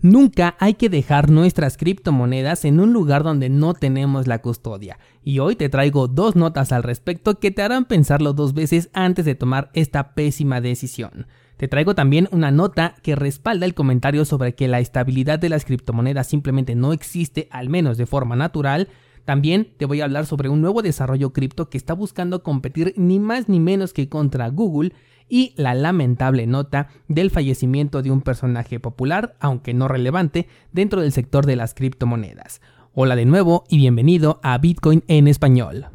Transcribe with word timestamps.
Nunca 0.00 0.54
hay 0.60 0.74
que 0.74 0.88
dejar 0.88 1.28
nuestras 1.28 1.76
criptomonedas 1.76 2.64
en 2.64 2.78
un 2.78 2.92
lugar 2.92 3.24
donde 3.24 3.48
no 3.48 3.74
tenemos 3.74 4.28
la 4.28 4.40
custodia. 4.40 4.96
Y 5.24 5.40
hoy 5.40 5.56
te 5.56 5.68
traigo 5.68 6.06
dos 6.06 6.36
notas 6.36 6.70
al 6.70 6.84
respecto 6.84 7.40
que 7.40 7.50
te 7.50 7.62
harán 7.62 7.84
pensarlo 7.84 8.32
dos 8.32 8.54
veces 8.54 8.90
antes 8.92 9.24
de 9.24 9.34
tomar 9.34 9.70
esta 9.74 10.14
pésima 10.14 10.60
decisión. 10.60 11.26
Te 11.56 11.66
traigo 11.66 11.96
también 11.96 12.28
una 12.30 12.52
nota 12.52 12.94
que 13.02 13.16
respalda 13.16 13.66
el 13.66 13.74
comentario 13.74 14.24
sobre 14.24 14.54
que 14.54 14.68
la 14.68 14.78
estabilidad 14.78 15.40
de 15.40 15.48
las 15.48 15.64
criptomonedas 15.64 16.28
simplemente 16.28 16.76
no 16.76 16.92
existe, 16.92 17.48
al 17.50 17.68
menos 17.68 17.98
de 17.98 18.06
forma 18.06 18.36
natural. 18.36 18.86
También 19.24 19.74
te 19.78 19.84
voy 19.84 20.00
a 20.00 20.04
hablar 20.04 20.26
sobre 20.26 20.48
un 20.48 20.60
nuevo 20.60 20.80
desarrollo 20.80 21.32
cripto 21.32 21.70
que 21.70 21.76
está 21.76 21.94
buscando 21.94 22.44
competir 22.44 22.94
ni 22.96 23.18
más 23.18 23.48
ni 23.48 23.58
menos 23.58 23.92
que 23.92 24.08
contra 24.08 24.48
Google 24.48 24.92
y 25.28 25.52
la 25.56 25.74
lamentable 25.74 26.46
nota 26.46 26.88
del 27.08 27.30
fallecimiento 27.30 28.02
de 28.02 28.10
un 28.10 28.22
personaje 28.22 28.80
popular, 28.80 29.36
aunque 29.40 29.74
no 29.74 29.88
relevante, 29.88 30.48
dentro 30.72 31.00
del 31.00 31.12
sector 31.12 31.46
de 31.46 31.56
las 31.56 31.74
criptomonedas. 31.74 32.60
Hola 32.94 33.16
de 33.16 33.26
nuevo 33.26 33.64
y 33.68 33.78
bienvenido 33.78 34.40
a 34.42 34.58
Bitcoin 34.58 35.04
en 35.06 35.28
español. 35.28 35.86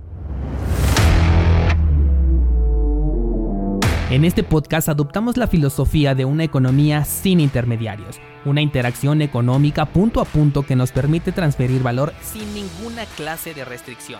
En 4.09 4.25
este 4.25 4.43
podcast 4.43 4.89
adoptamos 4.89 5.37
la 5.37 5.47
filosofía 5.47 6.13
de 6.13 6.23
una 6.23 6.43
economía 6.43 7.03
sin 7.03 7.39
intermediarios, 7.39 8.19
una 8.45 8.61
interacción 8.61 9.23
económica 9.23 9.87
punto 9.87 10.21
a 10.21 10.25
punto 10.25 10.61
que 10.63 10.75
nos 10.75 10.91
permite 10.91 11.31
transferir 11.31 11.81
valor 11.81 12.13
sin 12.21 12.53
ninguna 12.53 13.05
clase 13.17 13.55
de 13.55 13.65
restricción. 13.65 14.19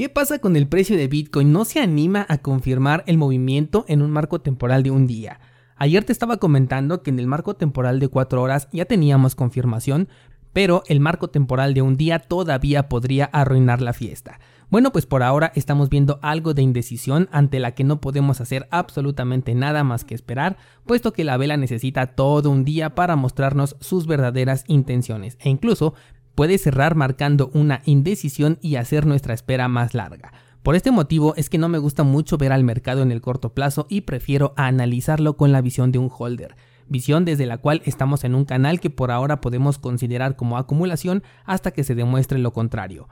¿Qué 0.00 0.08
pasa 0.08 0.38
con 0.38 0.56
el 0.56 0.66
precio 0.66 0.96
de 0.96 1.08
Bitcoin? 1.08 1.52
No 1.52 1.66
se 1.66 1.78
anima 1.78 2.24
a 2.30 2.38
confirmar 2.38 3.04
el 3.06 3.18
movimiento 3.18 3.84
en 3.86 4.00
un 4.00 4.10
marco 4.10 4.40
temporal 4.40 4.82
de 4.82 4.90
un 4.90 5.06
día. 5.06 5.40
Ayer 5.76 6.04
te 6.04 6.12
estaba 6.12 6.38
comentando 6.38 7.02
que 7.02 7.10
en 7.10 7.18
el 7.18 7.26
marco 7.26 7.52
temporal 7.52 8.00
de 8.00 8.08
4 8.08 8.40
horas 8.40 8.68
ya 8.72 8.86
teníamos 8.86 9.34
confirmación, 9.34 10.08
pero 10.54 10.84
el 10.86 11.00
marco 11.00 11.28
temporal 11.28 11.74
de 11.74 11.82
un 11.82 11.98
día 11.98 12.18
todavía 12.18 12.88
podría 12.88 13.26
arruinar 13.26 13.82
la 13.82 13.92
fiesta. 13.92 14.40
Bueno, 14.70 14.90
pues 14.90 15.04
por 15.04 15.22
ahora 15.22 15.52
estamos 15.54 15.90
viendo 15.90 16.18
algo 16.22 16.54
de 16.54 16.62
indecisión 16.62 17.28
ante 17.30 17.60
la 17.60 17.74
que 17.74 17.84
no 17.84 18.00
podemos 18.00 18.40
hacer 18.40 18.68
absolutamente 18.70 19.54
nada 19.54 19.84
más 19.84 20.06
que 20.06 20.14
esperar, 20.14 20.56
puesto 20.86 21.12
que 21.12 21.24
la 21.24 21.36
vela 21.36 21.58
necesita 21.58 22.06
todo 22.06 22.48
un 22.48 22.64
día 22.64 22.94
para 22.94 23.16
mostrarnos 23.16 23.76
sus 23.80 24.06
verdaderas 24.06 24.64
intenciones 24.66 25.36
e 25.40 25.50
incluso 25.50 25.92
puede 26.34 26.58
cerrar 26.58 26.94
marcando 26.94 27.50
una 27.54 27.82
indecisión 27.84 28.58
y 28.60 28.76
hacer 28.76 29.06
nuestra 29.06 29.34
espera 29.34 29.68
más 29.68 29.94
larga. 29.94 30.32
Por 30.62 30.74
este 30.74 30.90
motivo 30.90 31.34
es 31.36 31.48
que 31.48 31.58
no 31.58 31.68
me 31.68 31.78
gusta 31.78 32.02
mucho 32.02 32.36
ver 32.36 32.52
al 32.52 32.64
mercado 32.64 33.02
en 33.02 33.10
el 33.10 33.22
corto 33.22 33.54
plazo 33.54 33.86
y 33.88 34.02
prefiero 34.02 34.52
analizarlo 34.56 35.36
con 35.36 35.52
la 35.52 35.62
visión 35.62 35.90
de 35.90 35.98
un 35.98 36.10
holder, 36.16 36.54
visión 36.86 37.24
desde 37.24 37.46
la 37.46 37.56
cual 37.58 37.80
estamos 37.86 38.24
en 38.24 38.34
un 38.34 38.44
canal 38.44 38.78
que 38.78 38.90
por 38.90 39.10
ahora 39.10 39.40
podemos 39.40 39.78
considerar 39.78 40.36
como 40.36 40.58
acumulación 40.58 41.22
hasta 41.46 41.70
que 41.70 41.84
se 41.84 41.94
demuestre 41.94 42.38
lo 42.38 42.52
contrario. 42.52 43.08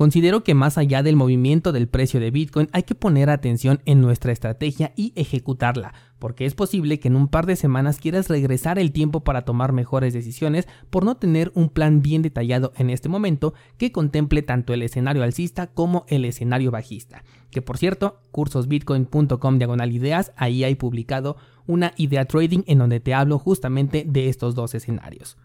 Considero 0.00 0.42
que 0.42 0.54
más 0.54 0.78
allá 0.78 1.02
del 1.02 1.14
movimiento 1.14 1.72
del 1.72 1.86
precio 1.86 2.20
de 2.20 2.30
Bitcoin 2.30 2.70
hay 2.72 2.84
que 2.84 2.94
poner 2.94 3.28
atención 3.28 3.82
en 3.84 4.00
nuestra 4.00 4.32
estrategia 4.32 4.94
y 4.96 5.12
ejecutarla, 5.14 5.92
porque 6.18 6.46
es 6.46 6.54
posible 6.54 6.98
que 6.98 7.08
en 7.08 7.16
un 7.16 7.28
par 7.28 7.44
de 7.44 7.54
semanas 7.54 7.98
quieras 7.98 8.30
regresar 8.30 8.78
el 8.78 8.92
tiempo 8.92 9.20
para 9.20 9.44
tomar 9.44 9.74
mejores 9.74 10.14
decisiones 10.14 10.66
por 10.88 11.04
no 11.04 11.18
tener 11.18 11.52
un 11.54 11.68
plan 11.68 12.00
bien 12.00 12.22
detallado 12.22 12.72
en 12.78 12.88
este 12.88 13.10
momento 13.10 13.52
que 13.76 13.92
contemple 13.92 14.40
tanto 14.40 14.72
el 14.72 14.80
escenario 14.80 15.22
alcista 15.22 15.66
como 15.66 16.06
el 16.08 16.24
escenario 16.24 16.70
bajista. 16.70 17.22
Que 17.50 17.60
por 17.60 17.76
cierto, 17.76 18.22
cursosbitcoin.com 18.30 19.58
diagonal 19.58 19.92
ideas, 19.92 20.32
ahí 20.38 20.64
hay 20.64 20.76
publicado 20.76 21.36
una 21.66 21.92
idea 21.98 22.24
trading 22.24 22.62
en 22.66 22.78
donde 22.78 23.00
te 23.00 23.12
hablo 23.12 23.38
justamente 23.38 24.06
de 24.08 24.30
estos 24.30 24.54
dos 24.54 24.74
escenarios. 24.74 25.36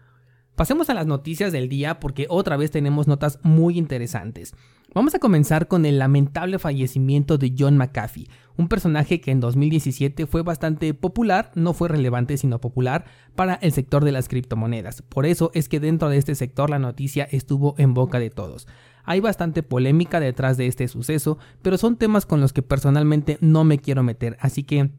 Pasemos 0.56 0.88
a 0.88 0.94
las 0.94 1.06
noticias 1.06 1.52
del 1.52 1.68
día 1.68 2.00
porque 2.00 2.26
otra 2.30 2.56
vez 2.56 2.70
tenemos 2.70 3.06
notas 3.06 3.38
muy 3.42 3.76
interesantes. 3.76 4.54
Vamos 4.94 5.14
a 5.14 5.18
comenzar 5.18 5.68
con 5.68 5.84
el 5.84 5.98
lamentable 5.98 6.58
fallecimiento 6.58 7.36
de 7.36 7.54
John 7.56 7.76
McAfee, 7.76 8.30
un 8.56 8.68
personaje 8.68 9.20
que 9.20 9.32
en 9.32 9.40
2017 9.40 10.26
fue 10.26 10.40
bastante 10.40 10.94
popular, 10.94 11.50
no 11.54 11.74
fue 11.74 11.90
relevante 11.90 12.38
sino 12.38 12.58
popular 12.58 13.04
para 13.34 13.56
el 13.56 13.72
sector 13.72 14.02
de 14.02 14.12
las 14.12 14.28
criptomonedas. 14.28 15.02
Por 15.02 15.26
eso 15.26 15.50
es 15.52 15.68
que 15.68 15.78
dentro 15.78 16.08
de 16.08 16.16
este 16.16 16.34
sector 16.34 16.70
la 16.70 16.78
noticia 16.78 17.28
estuvo 17.30 17.74
en 17.76 17.92
boca 17.92 18.18
de 18.18 18.30
todos. 18.30 18.66
Hay 19.04 19.20
bastante 19.20 19.62
polémica 19.62 20.20
detrás 20.20 20.56
de 20.56 20.68
este 20.68 20.88
suceso, 20.88 21.36
pero 21.60 21.76
son 21.76 21.96
temas 21.96 22.24
con 22.24 22.40
los 22.40 22.54
que 22.54 22.62
personalmente 22.62 23.36
no 23.42 23.64
me 23.64 23.78
quiero 23.78 24.02
meter, 24.02 24.38
así 24.40 24.62
que 24.62 24.90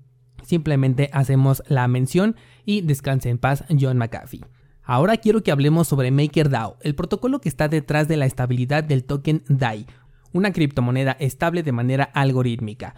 simplemente 0.43 1.09
hacemos 1.13 1.63
la 1.67 1.87
mención 1.87 2.35
y 2.63 2.81
descanse 2.81 3.29
en 3.29 3.39
paz 3.39 3.63
John 3.69 3.97
McAfee. 3.97 4.45
Ahora 4.89 5.17
quiero 5.17 5.43
que 5.43 5.51
hablemos 5.51 5.89
sobre 5.89 6.11
MakerDAO, 6.11 6.77
el 6.79 6.95
protocolo 6.95 7.41
que 7.41 7.49
está 7.49 7.67
detrás 7.67 8.07
de 8.07 8.15
la 8.15 8.25
estabilidad 8.25 8.85
del 8.85 9.03
token 9.03 9.43
DAI, 9.49 9.85
una 10.31 10.53
criptomoneda 10.53 11.11
estable 11.19 11.61
de 11.61 11.73
manera 11.73 12.05
algorítmica. 12.05 12.95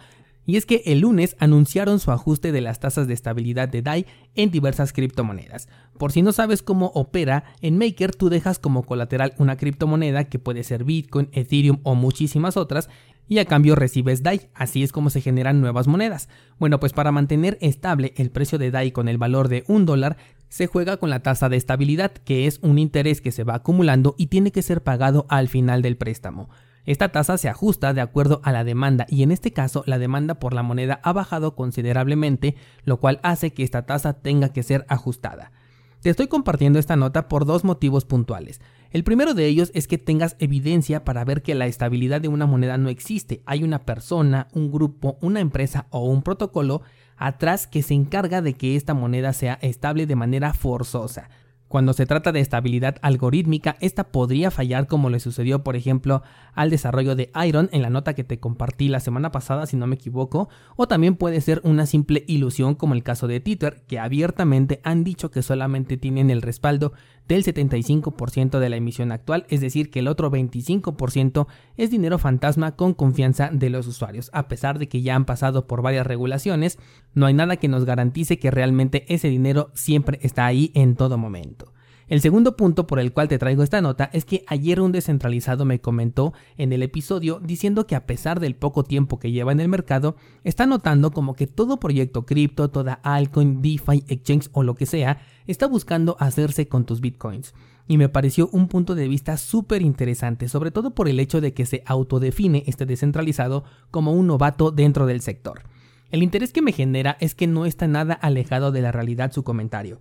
Y 0.50 0.56
es 0.56 0.66
que 0.66 0.82
el 0.84 0.98
lunes 0.98 1.36
anunciaron 1.38 2.00
su 2.00 2.10
ajuste 2.10 2.50
de 2.50 2.60
las 2.60 2.80
tasas 2.80 3.06
de 3.06 3.14
estabilidad 3.14 3.68
de 3.68 3.82
DAI 3.82 4.06
en 4.34 4.50
diversas 4.50 4.92
criptomonedas. 4.92 5.68
Por 5.96 6.10
si 6.10 6.22
no 6.22 6.32
sabes 6.32 6.60
cómo 6.60 6.86
opera, 6.96 7.44
en 7.60 7.78
Maker 7.78 8.16
tú 8.16 8.30
dejas 8.30 8.58
como 8.58 8.82
colateral 8.82 9.32
una 9.38 9.56
criptomoneda 9.56 10.24
que 10.24 10.40
puede 10.40 10.64
ser 10.64 10.82
Bitcoin, 10.82 11.28
Ethereum 11.30 11.78
o 11.84 11.94
muchísimas 11.94 12.56
otras 12.56 12.90
y 13.28 13.38
a 13.38 13.44
cambio 13.44 13.76
recibes 13.76 14.24
DAI, 14.24 14.48
así 14.52 14.82
es 14.82 14.90
como 14.90 15.08
se 15.10 15.20
generan 15.20 15.60
nuevas 15.60 15.86
monedas. 15.86 16.28
Bueno, 16.58 16.80
pues 16.80 16.92
para 16.94 17.12
mantener 17.12 17.56
estable 17.60 18.12
el 18.16 18.32
precio 18.32 18.58
de 18.58 18.72
DAI 18.72 18.90
con 18.90 19.06
el 19.06 19.18
valor 19.18 19.46
de 19.46 19.62
un 19.68 19.86
dólar, 19.86 20.16
se 20.48 20.66
juega 20.66 20.96
con 20.96 21.10
la 21.10 21.22
tasa 21.22 21.48
de 21.48 21.58
estabilidad, 21.58 22.10
que 22.10 22.48
es 22.48 22.58
un 22.60 22.80
interés 22.80 23.20
que 23.20 23.30
se 23.30 23.44
va 23.44 23.54
acumulando 23.54 24.16
y 24.18 24.26
tiene 24.26 24.50
que 24.50 24.62
ser 24.62 24.82
pagado 24.82 25.26
al 25.28 25.46
final 25.46 25.80
del 25.80 25.96
préstamo. 25.96 26.50
Esta 26.90 27.10
tasa 27.10 27.38
se 27.38 27.48
ajusta 27.48 27.94
de 27.94 28.00
acuerdo 28.00 28.40
a 28.42 28.50
la 28.50 28.64
demanda 28.64 29.06
y 29.08 29.22
en 29.22 29.30
este 29.30 29.52
caso 29.52 29.84
la 29.86 30.00
demanda 30.00 30.40
por 30.40 30.52
la 30.52 30.64
moneda 30.64 30.98
ha 31.04 31.12
bajado 31.12 31.54
considerablemente, 31.54 32.56
lo 32.82 32.98
cual 32.98 33.20
hace 33.22 33.52
que 33.52 33.62
esta 33.62 33.86
tasa 33.86 34.14
tenga 34.14 34.48
que 34.48 34.64
ser 34.64 34.86
ajustada. 34.88 35.52
Te 36.00 36.10
estoy 36.10 36.26
compartiendo 36.26 36.80
esta 36.80 36.96
nota 36.96 37.28
por 37.28 37.44
dos 37.44 37.62
motivos 37.62 38.04
puntuales. 38.04 38.60
El 38.90 39.04
primero 39.04 39.34
de 39.34 39.46
ellos 39.46 39.70
es 39.72 39.86
que 39.86 39.98
tengas 39.98 40.34
evidencia 40.40 41.04
para 41.04 41.24
ver 41.24 41.42
que 41.42 41.54
la 41.54 41.66
estabilidad 41.66 42.20
de 42.20 42.26
una 42.26 42.46
moneda 42.46 42.76
no 42.76 42.88
existe. 42.88 43.40
Hay 43.46 43.62
una 43.62 43.84
persona, 43.84 44.48
un 44.52 44.72
grupo, 44.72 45.16
una 45.20 45.38
empresa 45.38 45.86
o 45.90 46.06
un 46.06 46.22
protocolo 46.22 46.82
atrás 47.16 47.68
que 47.68 47.84
se 47.84 47.94
encarga 47.94 48.42
de 48.42 48.54
que 48.54 48.74
esta 48.74 48.94
moneda 48.94 49.32
sea 49.32 49.60
estable 49.62 50.06
de 50.06 50.16
manera 50.16 50.54
forzosa. 50.54 51.30
Cuando 51.70 51.92
se 51.92 52.04
trata 52.04 52.32
de 52.32 52.40
estabilidad 52.40 52.96
algorítmica, 53.00 53.76
esta 53.78 54.08
podría 54.08 54.50
fallar 54.50 54.88
como 54.88 55.08
le 55.08 55.20
sucedió, 55.20 55.62
por 55.62 55.76
ejemplo, 55.76 56.24
al 56.52 56.68
desarrollo 56.68 57.14
de 57.14 57.30
Iron 57.46 57.68
en 57.70 57.82
la 57.82 57.90
nota 57.90 58.14
que 58.14 58.24
te 58.24 58.40
compartí 58.40 58.88
la 58.88 58.98
semana 58.98 59.30
pasada, 59.30 59.66
si 59.66 59.76
no 59.76 59.86
me 59.86 59.94
equivoco, 59.94 60.48
o 60.74 60.88
también 60.88 61.14
puede 61.14 61.40
ser 61.40 61.60
una 61.62 61.86
simple 61.86 62.24
ilusión 62.26 62.74
como 62.74 62.94
el 62.94 63.04
caso 63.04 63.28
de 63.28 63.38
Twitter, 63.38 63.84
que 63.86 64.00
abiertamente 64.00 64.80
han 64.82 65.04
dicho 65.04 65.30
que 65.30 65.42
solamente 65.42 65.96
tienen 65.96 66.32
el 66.32 66.42
respaldo 66.42 66.92
del 67.30 67.44
75% 67.44 68.58
de 68.58 68.68
la 68.68 68.74
emisión 68.74 69.12
actual, 69.12 69.46
es 69.48 69.60
decir, 69.60 69.90
que 69.90 70.00
el 70.00 70.08
otro 70.08 70.32
25% 70.32 71.46
es 71.76 71.88
dinero 71.88 72.18
fantasma 72.18 72.74
con 72.74 72.92
confianza 72.92 73.50
de 73.52 73.70
los 73.70 73.86
usuarios. 73.86 74.30
A 74.32 74.48
pesar 74.48 74.80
de 74.80 74.88
que 74.88 75.02
ya 75.02 75.14
han 75.14 75.26
pasado 75.26 75.68
por 75.68 75.80
varias 75.80 76.08
regulaciones, 76.08 76.80
no 77.14 77.26
hay 77.26 77.34
nada 77.34 77.56
que 77.56 77.68
nos 77.68 77.84
garantice 77.84 78.40
que 78.40 78.50
realmente 78.50 79.04
ese 79.14 79.28
dinero 79.28 79.70
siempre 79.74 80.18
está 80.22 80.44
ahí 80.44 80.72
en 80.74 80.96
todo 80.96 81.18
momento. 81.18 81.72
El 82.10 82.20
segundo 82.20 82.56
punto 82.56 82.88
por 82.88 82.98
el 82.98 83.12
cual 83.12 83.28
te 83.28 83.38
traigo 83.38 83.62
esta 83.62 83.80
nota 83.80 84.10
es 84.12 84.24
que 84.24 84.42
ayer 84.48 84.80
un 84.80 84.90
descentralizado 84.90 85.64
me 85.64 85.80
comentó 85.80 86.32
en 86.58 86.72
el 86.72 86.82
episodio 86.82 87.38
diciendo 87.38 87.86
que 87.86 87.94
a 87.94 88.04
pesar 88.04 88.40
del 88.40 88.56
poco 88.56 88.82
tiempo 88.82 89.20
que 89.20 89.30
lleva 89.30 89.52
en 89.52 89.60
el 89.60 89.68
mercado, 89.68 90.16
está 90.42 90.66
notando 90.66 91.12
como 91.12 91.34
que 91.34 91.46
todo 91.46 91.78
proyecto 91.78 92.26
cripto, 92.26 92.68
toda 92.68 92.94
altcoin, 93.04 93.62
DeFi, 93.62 94.02
exchange 94.08 94.48
o 94.50 94.64
lo 94.64 94.74
que 94.74 94.86
sea, 94.86 95.20
está 95.46 95.68
buscando 95.68 96.16
hacerse 96.18 96.66
con 96.66 96.84
tus 96.84 97.00
bitcoins. 97.00 97.54
Y 97.86 97.96
me 97.96 98.08
pareció 98.08 98.48
un 98.50 98.66
punto 98.66 98.96
de 98.96 99.06
vista 99.06 99.36
súper 99.36 99.80
interesante, 99.80 100.48
sobre 100.48 100.72
todo 100.72 100.96
por 100.96 101.08
el 101.08 101.20
hecho 101.20 101.40
de 101.40 101.54
que 101.54 101.64
se 101.64 101.84
autodefine 101.86 102.64
este 102.66 102.86
descentralizado 102.86 103.62
como 103.92 104.14
un 104.14 104.26
novato 104.26 104.72
dentro 104.72 105.06
del 105.06 105.20
sector. 105.20 105.62
El 106.10 106.24
interés 106.24 106.52
que 106.52 106.60
me 106.60 106.72
genera 106.72 107.16
es 107.20 107.36
que 107.36 107.46
no 107.46 107.66
está 107.66 107.86
nada 107.86 108.14
alejado 108.14 108.72
de 108.72 108.82
la 108.82 108.90
realidad 108.90 109.30
su 109.30 109.44
comentario. 109.44 110.00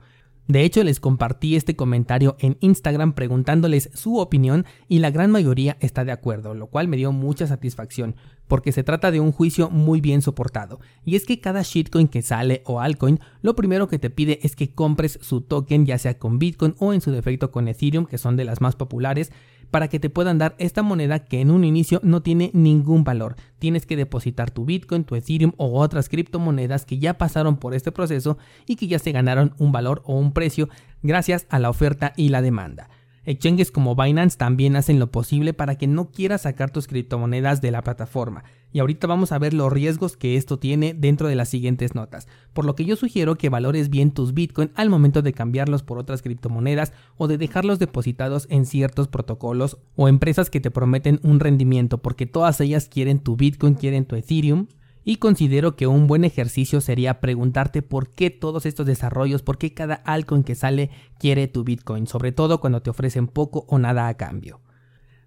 De 0.49 0.63
hecho, 0.63 0.83
les 0.83 0.99
compartí 0.99 1.55
este 1.55 1.75
comentario 1.75 2.35
en 2.39 2.57
Instagram 2.59 3.13
preguntándoles 3.13 3.91
su 3.93 4.17
opinión 4.17 4.65
y 4.87 4.97
la 4.97 5.11
gran 5.11 5.29
mayoría 5.29 5.77
está 5.79 6.03
de 6.05 6.11
acuerdo, 6.11 6.55
lo 6.55 6.65
cual 6.65 6.87
me 6.87 6.97
dio 6.97 7.11
mucha 7.11 7.45
satisfacción, 7.45 8.15
porque 8.47 8.71
se 8.71 8.83
trata 8.83 9.11
de 9.11 9.19
un 9.19 9.31
juicio 9.31 9.69
muy 9.69 10.01
bien 10.01 10.23
soportado. 10.23 10.79
Y 11.05 11.15
es 11.15 11.27
que 11.27 11.39
cada 11.39 11.61
shitcoin 11.61 12.07
que 12.07 12.23
sale 12.23 12.63
o 12.65 12.79
altcoin, 12.81 13.19
lo 13.43 13.55
primero 13.55 13.87
que 13.87 13.99
te 13.99 14.09
pide 14.09 14.39
es 14.41 14.55
que 14.55 14.73
compres 14.73 15.19
su 15.21 15.41
token, 15.41 15.85
ya 15.85 15.99
sea 15.99 16.17
con 16.17 16.39
Bitcoin 16.39 16.73
o 16.79 16.93
en 16.93 17.01
su 17.01 17.11
defecto 17.11 17.51
con 17.51 17.67
Ethereum, 17.67 18.07
que 18.07 18.17
son 18.17 18.35
de 18.35 18.45
las 18.45 18.59
más 18.59 18.75
populares, 18.75 19.31
para 19.71 19.87
que 19.87 19.99
te 19.99 20.09
puedan 20.09 20.37
dar 20.37 20.55
esta 20.57 20.83
moneda 20.83 21.19
que 21.19 21.41
en 21.41 21.51
un 21.51 21.63
inicio 21.63 21.99
no 22.03 22.21
tiene 22.21 22.51
ningún 22.53 23.03
valor. 23.03 23.35
Tienes 23.59 23.85
que 23.85 23.95
depositar 23.95 24.51
tu 24.51 24.65
Bitcoin, 24.65 25.03
tu 25.03 25.15
Ethereum 25.15 25.53
o 25.57 25.79
otras 25.79 26.09
criptomonedas 26.09 26.85
que 26.85 26.99
ya 26.99 27.17
pasaron 27.17 27.57
por 27.57 27.73
este 27.73 27.91
proceso 27.91 28.37
y 28.65 28.75
que 28.75 28.87
ya 28.87 28.99
se 28.99 29.11
ganaron 29.11 29.53
un 29.57 29.71
valor 29.71 30.01
o 30.05 30.17
un 30.17 30.33
precio 30.33 30.69
gracias 31.03 31.45
a 31.49 31.59
la 31.59 31.69
oferta 31.69 32.13
y 32.15 32.29
la 32.29 32.41
demanda. 32.41 32.89
Exchanges 33.25 33.71
como 33.71 33.95
Binance 33.95 34.37
también 34.37 34.75
hacen 34.75 34.99
lo 34.99 35.11
posible 35.11 35.53
para 35.53 35.75
que 35.75 35.87
no 35.87 36.09
quieras 36.11 36.43
sacar 36.43 36.71
tus 36.71 36.87
criptomonedas 36.87 37.61
de 37.61 37.71
la 37.71 37.81
plataforma. 37.81 38.43
Y 38.71 38.79
ahorita 38.79 39.07
vamos 39.07 39.31
a 39.31 39.39
ver 39.39 39.53
los 39.53 39.73
riesgos 39.73 40.15
que 40.15 40.35
esto 40.35 40.59
tiene 40.59 40.93
dentro 40.93 41.27
de 41.27 41.35
las 41.35 41.49
siguientes 41.49 41.95
notas. 41.95 42.27
Por 42.53 42.65
lo 42.65 42.75
que 42.75 42.85
yo 42.85 42.95
sugiero 42.95 43.35
que 43.35 43.49
valores 43.49 43.89
bien 43.89 44.11
tus 44.11 44.33
Bitcoin 44.33 44.71
al 44.75 44.89
momento 44.89 45.21
de 45.21 45.33
cambiarlos 45.33 45.83
por 45.83 45.97
otras 45.97 46.21
criptomonedas 46.21 46.93
o 47.17 47.27
de 47.27 47.37
dejarlos 47.37 47.79
depositados 47.79 48.45
en 48.49 48.65
ciertos 48.65 49.07
protocolos 49.07 49.77
o 49.95 50.07
empresas 50.07 50.49
que 50.49 50.59
te 50.59 50.71
prometen 50.71 51.19
un 51.23 51.39
rendimiento 51.39 51.97
porque 51.97 52.27
todas 52.27 52.61
ellas 52.61 52.89
quieren 52.89 53.19
tu 53.19 53.35
Bitcoin, 53.35 53.73
quieren 53.73 54.05
tu 54.05 54.15
Ethereum 54.15 54.67
y 55.09 55.15
considero 55.15 55.75
que 55.75 55.87
un 55.87 56.05
buen 56.05 56.23
ejercicio 56.23 56.81
sería 56.81 57.19
preguntarte 57.19 57.81
por 57.81 58.11
qué 58.11 58.29
todos 58.29 58.67
estos 58.67 58.85
desarrollos, 58.85 59.41
por 59.41 59.57
qué 59.57 59.73
cada 59.73 59.95
altcoin 59.95 60.43
que 60.43 60.53
sale 60.53 60.91
quiere 61.17 61.47
tu 61.47 61.63
Bitcoin, 61.63 62.05
sobre 62.05 62.31
todo 62.31 62.61
cuando 62.61 62.83
te 62.83 62.91
ofrecen 62.91 63.25
poco 63.25 63.65
o 63.67 63.79
nada 63.79 64.07
a 64.07 64.13
cambio. 64.17 64.61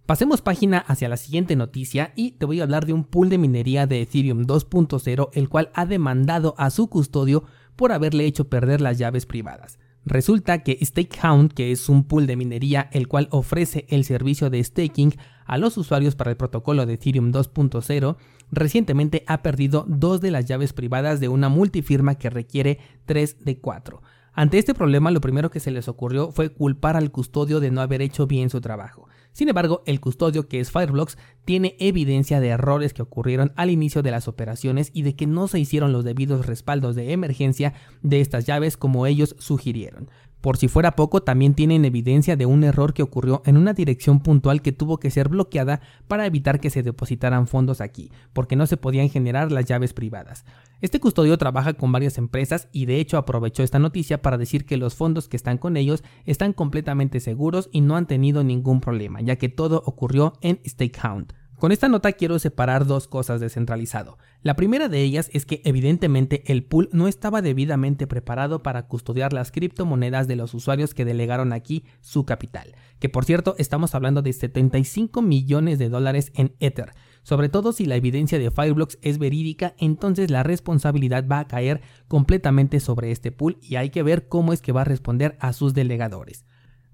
Pasemos 0.06 0.40
página 0.40 0.78
hacia 0.78 1.08
la 1.08 1.16
siguiente 1.16 1.56
noticia 1.56 2.12
y 2.14 2.30
te 2.30 2.46
voy 2.46 2.60
a 2.60 2.62
hablar 2.62 2.86
de 2.86 2.92
un 2.92 3.02
pool 3.02 3.28
de 3.28 3.38
minería 3.38 3.88
de 3.88 4.02
Ethereum 4.02 4.44
2.0 4.44 5.30
el 5.32 5.48
cual 5.48 5.70
ha 5.74 5.84
demandado 5.84 6.54
a 6.58 6.70
su 6.70 6.86
custodio 6.86 7.42
por 7.74 7.90
haberle 7.90 8.24
hecho 8.24 8.48
perder 8.48 8.80
las 8.80 8.98
llaves 8.98 9.26
privadas. 9.26 9.80
Resulta 10.04 10.62
que 10.64 10.78
StakeHound, 10.84 11.52
que 11.52 11.70
es 11.70 11.88
un 11.88 12.04
pool 12.04 12.26
de 12.26 12.36
minería 12.36 12.88
el 12.92 13.06
cual 13.06 13.28
ofrece 13.30 13.86
el 13.88 14.04
servicio 14.04 14.50
de 14.50 14.62
staking 14.62 15.14
a 15.46 15.58
los 15.58 15.76
usuarios 15.76 16.16
para 16.16 16.30
el 16.30 16.36
protocolo 16.36 16.86
de 16.86 16.94
Ethereum 16.94 17.32
2.0, 17.32 18.16
recientemente 18.50 19.22
ha 19.26 19.42
perdido 19.42 19.84
dos 19.88 20.20
de 20.20 20.30
las 20.30 20.46
llaves 20.46 20.72
privadas 20.72 21.20
de 21.20 21.28
una 21.28 21.48
multifirma 21.48 22.16
que 22.16 22.30
requiere 22.30 22.78
3 23.06 23.44
de 23.44 23.58
4. 23.58 24.02
Ante 24.34 24.58
este 24.58 24.74
problema, 24.74 25.10
lo 25.10 25.20
primero 25.20 25.50
que 25.50 25.60
se 25.60 25.70
les 25.70 25.88
ocurrió 25.88 26.32
fue 26.32 26.48
culpar 26.48 26.96
al 26.96 27.10
custodio 27.10 27.60
de 27.60 27.70
no 27.70 27.80
haber 27.80 28.02
hecho 28.02 28.26
bien 28.26 28.50
su 28.50 28.60
trabajo. 28.60 29.08
Sin 29.32 29.48
embargo, 29.48 29.82
el 29.86 30.00
custodio, 30.00 30.46
que 30.46 30.60
es 30.60 30.70
Fireblocks, 30.70 31.16
tiene 31.44 31.74
evidencia 31.78 32.40
de 32.40 32.48
errores 32.48 32.92
que 32.92 33.02
ocurrieron 33.02 33.52
al 33.56 33.70
inicio 33.70 34.02
de 34.02 34.10
las 34.10 34.28
operaciones 34.28 34.90
y 34.92 35.02
de 35.02 35.16
que 35.16 35.26
no 35.26 35.48
se 35.48 35.58
hicieron 35.58 35.92
los 35.92 36.04
debidos 36.04 36.46
respaldos 36.46 36.94
de 36.94 37.12
emergencia 37.12 37.74
de 38.02 38.20
estas 38.20 38.44
llaves 38.44 38.76
como 38.76 39.06
ellos 39.06 39.34
sugirieron. 39.38 40.10
Por 40.42 40.56
si 40.56 40.66
fuera 40.66 40.96
poco, 40.96 41.22
también 41.22 41.54
tienen 41.54 41.84
evidencia 41.84 42.34
de 42.34 42.46
un 42.46 42.64
error 42.64 42.94
que 42.94 43.04
ocurrió 43.04 43.42
en 43.46 43.56
una 43.56 43.74
dirección 43.74 44.18
puntual 44.18 44.60
que 44.60 44.72
tuvo 44.72 44.98
que 44.98 45.12
ser 45.12 45.28
bloqueada 45.28 45.80
para 46.08 46.26
evitar 46.26 46.58
que 46.58 46.68
se 46.68 46.82
depositaran 46.82 47.46
fondos 47.46 47.80
aquí, 47.80 48.10
porque 48.32 48.56
no 48.56 48.66
se 48.66 48.76
podían 48.76 49.08
generar 49.08 49.52
las 49.52 49.66
llaves 49.66 49.92
privadas. 49.92 50.44
Este 50.80 50.98
custodio 50.98 51.38
trabaja 51.38 51.74
con 51.74 51.92
varias 51.92 52.18
empresas 52.18 52.68
y 52.72 52.86
de 52.86 52.98
hecho 52.98 53.18
aprovechó 53.18 53.62
esta 53.62 53.78
noticia 53.78 54.20
para 54.20 54.36
decir 54.36 54.66
que 54.66 54.76
los 54.76 54.96
fondos 54.96 55.28
que 55.28 55.36
están 55.36 55.58
con 55.58 55.76
ellos 55.76 56.02
están 56.26 56.52
completamente 56.52 57.20
seguros 57.20 57.68
y 57.70 57.80
no 57.80 57.96
han 57.96 58.08
tenido 58.08 58.42
ningún 58.42 58.80
problema, 58.80 59.20
ya 59.20 59.36
que 59.36 59.48
todo 59.48 59.84
ocurrió 59.86 60.32
en 60.40 60.58
StakeHound. 60.66 61.34
Con 61.62 61.70
esta 61.70 61.88
nota 61.88 62.10
quiero 62.10 62.40
separar 62.40 62.86
dos 62.86 63.06
cosas 63.06 63.40
descentralizado. 63.40 64.18
La 64.42 64.56
primera 64.56 64.88
de 64.88 65.00
ellas 65.00 65.30
es 65.32 65.46
que 65.46 65.62
evidentemente 65.64 66.42
el 66.50 66.64
pool 66.64 66.88
no 66.90 67.06
estaba 67.06 67.40
debidamente 67.40 68.08
preparado 68.08 68.64
para 68.64 68.88
custodiar 68.88 69.32
las 69.32 69.52
criptomonedas 69.52 70.26
de 70.26 70.34
los 70.34 70.54
usuarios 70.54 70.92
que 70.92 71.04
delegaron 71.04 71.52
aquí 71.52 71.84
su 72.00 72.24
capital, 72.24 72.74
que 72.98 73.08
por 73.08 73.24
cierto 73.24 73.54
estamos 73.58 73.94
hablando 73.94 74.22
de 74.22 74.32
75 74.32 75.22
millones 75.22 75.78
de 75.78 75.88
dólares 75.88 76.32
en 76.34 76.56
Ether. 76.58 76.94
Sobre 77.22 77.48
todo 77.48 77.72
si 77.72 77.86
la 77.86 77.94
evidencia 77.94 78.40
de 78.40 78.50
Fireblocks 78.50 78.98
es 79.00 79.18
verídica, 79.18 79.76
entonces 79.78 80.32
la 80.32 80.42
responsabilidad 80.42 81.28
va 81.30 81.38
a 81.38 81.46
caer 81.46 81.80
completamente 82.08 82.80
sobre 82.80 83.12
este 83.12 83.30
pool 83.30 83.58
y 83.62 83.76
hay 83.76 83.90
que 83.90 84.02
ver 84.02 84.26
cómo 84.26 84.52
es 84.52 84.62
que 84.62 84.72
va 84.72 84.80
a 84.80 84.86
responder 84.86 85.36
a 85.38 85.52
sus 85.52 85.74
delegadores. 85.74 86.44